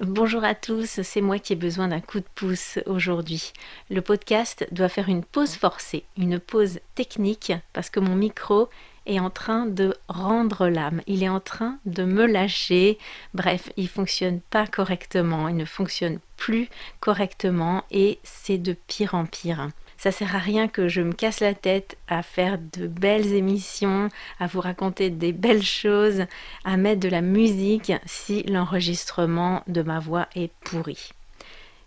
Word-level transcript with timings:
Bonjour 0.00 0.44
à 0.44 0.54
tous, 0.54 1.00
c'est 1.02 1.20
moi 1.20 1.40
qui 1.40 1.54
ai 1.54 1.56
besoin 1.56 1.88
d'un 1.88 2.00
coup 2.00 2.20
de 2.20 2.26
pouce 2.36 2.78
aujourd'hui. 2.86 3.52
Le 3.90 4.00
podcast 4.00 4.64
doit 4.70 4.88
faire 4.88 5.08
une 5.08 5.24
pause 5.24 5.56
forcée, 5.56 6.04
une 6.16 6.38
pause 6.38 6.78
technique, 6.94 7.52
parce 7.72 7.90
que 7.90 7.98
mon 7.98 8.14
micro 8.14 8.68
est 9.06 9.18
en 9.18 9.28
train 9.28 9.66
de 9.66 9.92
rendre 10.06 10.68
l'âme, 10.68 11.00
il 11.08 11.24
est 11.24 11.28
en 11.28 11.40
train 11.40 11.80
de 11.84 12.04
me 12.04 12.26
lâcher. 12.26 12.96
Bref, 13.34 13.72
il 13.76 13.88
fonctionne 13.88 14.40
pas 14.40 14.68
correctement, 14.68 15.48
il 15.48 15.56
ne 15.56 15.64
fonctionne 15.64 16.20
plus 16.36 16.68
correctement 17.00 17.82
et 17.90 18.20
c'est 18.22 18.58
de 18.58 18.76
pire 18.86 19.16
en 19.16 19.26
pire. 19.26 19.68
Ça 19.98 20.12
sert 20.12 20.36
à 20.36 20.38
rien 20.38 20.68
que 20.68 20.86
je 20.86 21.00
me 21.00 21.12
casse 21.12 21.40
la 21.40 21.54
tête 21.54 21.98
à 22.06 22.22
faire 22.22 22.56
de 22.72 22.86
belles 22.86 23.34
émissions, 23.34 24.08
à 24.38 24.46
vous 24.46 24.60
raconter 24.60 25.10
des 25.10 25.32
belles 25.32 25.64
choses, 25.64 26.24
à 26.64 26.76
mettre 26.76 27.00
de 27.00 27.08
la 27.08 27.20
musique 27.20 27.92
si 28.06 28.44
l'enregistrement 28.44 29.64
de 29.66 29.82
ma 29.82 29.98
voix 29.98 30.28
est 30.36 30.52
pourri. 30.60 31.10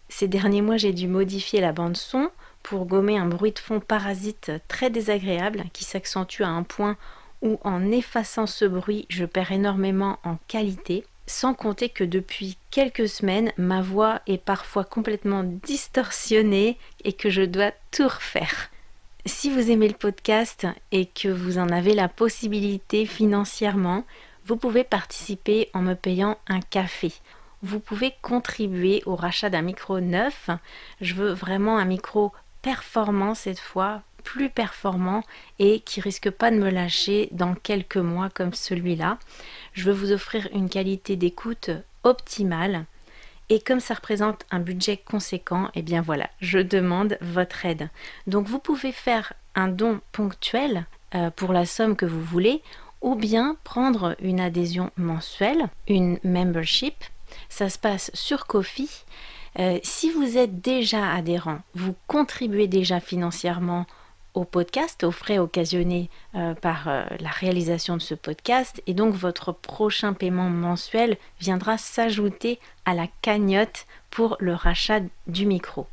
Ces 0.10 0.28
derniers 0.28 0.62
mois, 0.62 0.76
j'ai 0.76 0.92
dû 0.92 1.08
modifier 1.08 1.62
la 1.62 1.72
bande 1.72 1.96
son 1.96 2.30
pour 2.64 2.86
gommer 2.86 3.18
un 3.18 3.28
bruit 3.28 3.54
de 3.54 3.60
fond 3.60 3.80
parasite 3.80 4.52
très 4.68 4.90
désagréable 4.90 5.64
qui 5.72 5.86
s'accentue 5.86 6.42
à 6.42 6.50
un 6.50 6.64
point 6.64 6.98
où 7.42 7.60
en 7.64 7.92
effaçant 7.92 8.46
ce 8.46 8.66
bruit, 8.66 9.06
je 9.08 9.24
perds 9.24 9.54
énormément 9.54 10.20
en 10.26 10.38
qualité 10.50 11.06
sans 11.32 11.54
compter 11.54 11.90
que 11.90 12.04
depuis 12.04 12.58
quelques 12.70 13.08
semaines, 13.08 13.54
ma 13.58 13.82
voix 13.82 14.22
est 14.28 14.38
parfois 14.38 14.84
complètement 14.84 15.44
distorsionnée 15.44 16.78
et 17.04 17.14
que 17.14 17.30
je 17.30 17.42
dois 17.42 17.72
tout 17.92 18.08
refaire. 18.08 18.70
Si 19.26 19.50
vous 19.50 19.72
aimez 19.72 19.88
le 19.88 19.94
podcast 19.94 20.68
et 20.92 21.06
que 21.06 21.30
vous 21.30 21.58
en 21.58 21.70
avez 21.70 21.94
la 21.94 22.10
possibilité 22.10 23.06
financièrement, 23.06 24.04
vous 24.46 24.58
pouvez 24.58 24.84
participer 24.84 25.70
en 25.74 25.82
me 25.82 25.94
payant 25.94 26.38
un 26.48 26.60
café. 26.60 27.14
Vous 27.64 27.80
pouvez 27.80 28.14
contribuer 28.22 29.02
au 29.06 29.16
rachat 29.16 29.50
d'un 29.50 29.62
micro 29.62 30.00
neuf. 30.00 30.50
Je 31.00 31.14
veux 31.14 31.32
vraiment 31.32 31.78
un 31.78 31.86
micro 31.86 32.34
performant 32.62 33.36
cette 33.36 33.60
fois, 33.60 34.02
plus 34.24 34.50
performant 34.50 35.24
et 35.60 35.80
qui 35.82 36.02
risque 36.02 36.30
pas 36.30 36.52
de 36.52 36.58
me 36.58 36.70
lâcher 36.70 37.30
dans 37.32 37.56
quelques 37.56 37.98
mois 37.98 38.30
comme 38.30 38.54
celui-là. 38.54 39.18
Je 39.74 39.86
veux 39.86 39.94
vous 39.94 40.12
offrir 40.12 40.48
une 40.54 40.70
qualité 40.70 41.16
d'écoute 41.16 41.72
optimale. 42.04 42.86
Et 43.50 43.60
comme 43.60 43.82
ça 43.82 43.96
représente 43.96 44.46
un 44.50 44.60
budget 44.60 44.98
conséquent, 44.98 45.66
et 45.68 45.80
eh 45.80 45.82
bien 45.82 46.02
voilà, 46.02 46.30
je 46.40 46.60
demande 46.60 47.18
votre 47.20 47.66
aide. 47.66 47.90
Donc 48.26 48.48
vous 48.48 48.60
pouvez 48.60 48.94
faire 48.94 49.34
un 49.56 49.68
don 49.68 50.00
ponctuel 50.14 50.86
euh, 51.16 51.30
pour 51.32 51.52
la 51.52 51.66
somme 51.66 51.98
que 51.98 52.06
vous 52.06 52.24
voulez, 52.24 52.62
ou 53.02 53.16
bien 53.16 53.58
prendre 53.64 54.16
une 54.22 54.40
adhésion 54.40 54.92
mensuelle, 54.96 55.68
une 55.88 56.18
membership. 56.24 56.96
Ça 57.50 57.70
se 57.70 57.78
passe 57.78 58.12
sur 58.14 58.48
Kofi. 58.48 58.90
Euh, 59.60 59.80
si 59.84 60.12
vous 60.12 60.38
êtes 60.38 60.62
déjà 60.62 61.12
adhérent, 61.12 61.60
vous 61.76 61.96
contribuez 62.08 62.68
déjà 62.68 63.00
financièrement 63.00 63.86
au 64.34 64.44
podcast, 64.44 65.04
aux 65.04 65.12
frais 65.12 65.38
occasionnés 65.38 66.10
euh, 66.36 66.54
par 66.54 66.88
euh, 66.88 67.04
la 67.20 67.30
réalisation 67.30 67.98
de 67.98 68.02
ce 68.02 68.16
podcast. 68.16 68.82
Et 68.88 68.94
donc 68.94 69.14
votre 69.14 69.52
prochain 69.52 70.14
paiement 70.14 70.50
mensuel 70.50 71.18
viendra 71.40 71.78
s'ajouter 71.78 72.60
à 72.86 72.94
la 72.94 73.08
cagnotte 73.22 73.86
pour 74.10 74.38
le 74.40 74.54
rachat 74.54 75.02
du 75.28 75.46
micro. 75.46 75.88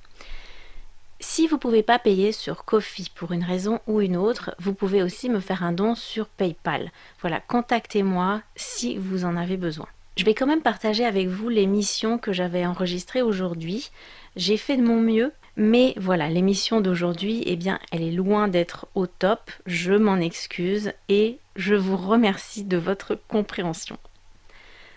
Si 1.20 1.48
vous 1.48 1.56
ne 1.56 1.60
pouvez 1.60 1.82
pas 1.82 1.98
payer 1.98 2.30
sur 2.30 2.64
Kofi 2.64 3.10
pour 3.12 3.32
une 3.32 3.42
raison 3.42 3.80
ou 3.88 4.00
une 4.00 4.16
autre, 4.16 4.54
vous 4.60 4.72
pouvez 4.72 5.02
aussi 5.02 5.28
me 5.28 5.40
faire 5.40 5.64
un 5.64 5.72
don 5.72 5.96
sur 5.96 6.28
PayPal. 6.28 6.92
Voilà, 7.20 7.40
contactez-moi 7.40 8.40
si 8.54 8.96
vous 8.96 9.24
en 9.24 9.36
avez 9.36 9.56
besoin. 9.56 9.88
Je 10.16 10.24
vais 10.24 10.34
quand 10.34 10.46
même 10.46 10.62
partager 10.62 11.04
avec 11.04 11.28
vous 11.28 11.48
l'émission 11.48 12.18
que 12.18 12.32
j'avais 12.32 12.66
enregistrée 12.66 13.22
aujourd'hui. 13.22 13.90
J'ai 14.36 14.56
fait 14.56 14.76
de 14.76 14.82
mon 14.82 15.00
mieux 15.00 15.32
mais 15.60 15.92
voilà, 15.96 16.28
l'émission 16.28 16.80
d'aujourd'hui, 16.80 17.42
eh 17.44 17.56
bien, 17.56 17.80
elle 17.90 18.04
est 18.04 18.12
loin 18.12 18.46
d'être 18.46 18.86
au 18.94 19.08
top. 19.08 19.50
Je 19.66 19.92
m'en 19.92 20.18
excuse 20.18 20.92
et 21.08 21.38
je 21.56 21.74
vous 21.74 21.96
remercie 21.96 22.62
de 22.62 22.76
votre 22.76 23.16
compréhension. 23.26 23.98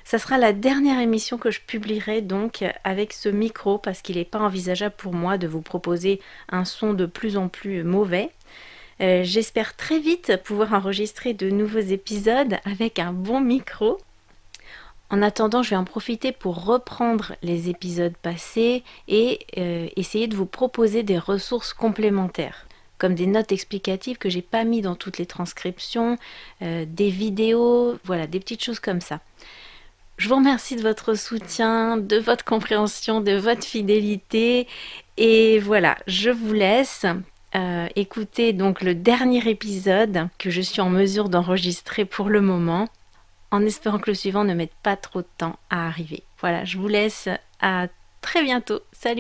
Ça 0.04 0.20
sera 0.20 0.38
la 0.38 0.54
dernière 0.54 1.00
émission 1.00 1.40
que 1.40 1.50
je 1.50 1.62
publierai 1.66 2.22
donc 2.22 2.64
avec 2.84 3.12
ce 3.12 3.28
micro 3.28 3.80
parce 3.80 4.04
qu'il 4.04 4.18
n'est 4.18 4.26
pas 4.26 4.40
envisageable 4.40 4.94
pour 4.96 5.14
moi 5.14 5.40
de 5.40 5.48
vous 5.48 5.62
proposer 5.62 6.22
un 6.50 6.64
son 6.64 6.94
de 6.94 7.08
plus 7.08 7.38
en 7.38 7.48
plus 7.48 7.84
mauvais. 7.84 8.30
Euh, 9.02 9.24
j'espère 9.24 9.76
très 9.76 9.98
vite 9.98 10.38
pouvoir 10.44 10.76
enregistrer 10.76 11.34
de 11.34 11.50
nouveaux 11.50 11.80
épisodes 11.80 12.58
avec 12.66 13.00
un 13.00 13.14
bon 13.14 13.42
micro 13.42 13.98
en 15.12 15.22
attendant, 15.22 15.62
je 15.62 15.72
vais 15.72 15.76
en 15.76 15.84
profiter 15.84 16.32
pour 16.32 16.64
reprendre 16.64 17.34
les 17.44 17.70
épisodes 17.70 18.16
passés 18.22 18.84
et 19.10 19.46
euh, 19.58 19.88
essayer 19.98 20.28
de 20.28 20.36
vous 20.36 20.46
proposer 20.46 21.04
des 21.04 21.20
ressources 21.20 21.74
complémentaires 21.74 22.66
comme 22.98 23.16
des 23.16 23.26
notes 23.26 23.52
explicatives 23.52 24.20
que 24.20 24.30
j'ai 24.30 24.44
pas 24.44 24.64
mis 24.64 24.82
dans 24.82 24.94
toutes 24.94 25.18
les 25.18 25.26
transcriptions, 25.26 26.20
euh, 26.62 26.86
des 26.88 27.10
vidéos, 27.10 27.98
voilà, 28.04 28.28
des 28.28 28.40
petites 28.40 28.64
choses 28.64 28.80
comme 28.80 29.02
ça. 29.02 29.22
Je 30.18 30.30
vous 30.30 30.36
remercie 30.36 30.76
de 30.76 30.84
votre 30.84 31.16
soutien, 31.16 31.98
de 31.98 32.18
votre 32.18 32.46
compréhension, 32.46 33.20
de 33.20 33.32
votre 33.32 33.64
fidélité. 33.64 34.68
Et 35.18 35.58
voilà, 35.58 35.98
je 36.06 36.30
vous 36.30 36.54
laisse 36.54 37.08
euh, 37.56 37.88
écouter 37.96 38.54
donc 38.54 38.82
le 38.82 38.94
dernier 38.94 39.50
épisode 39.50 40.28
que 40.38 40.52
je 40.52 40.62
suis 40.62 40.80
en 40.80 40.92
mesure 40.92 41.28
d'enregistrer 41.28 42.06
pour 42.06 42.30
le 42.30 42.40
moment 42.40 42.88
en 43.52 43.66
espérant 43.66 44.00
que 44.00 44.10
le 44.10 44.16
suivant 44.16 44.44
ne 44.44 44.54
mette 44.54 44.74
pas 44.82 44.96
trop 44.96 45.22
de 45.22 45.28
temps 45.38 45.60
à 45.70 45.88
arriver. 45.88 46.24
Voilà, 46.40 46.64
je 46.66 46.78
vous 46.78 46.88
laisse 46.88 47.30
à 47.60 47.88
très 48.22 48.44
bientôt. 48.44 48.80
Salut 48.94 49.20